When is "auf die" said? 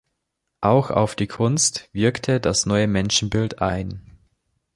0.89-1.27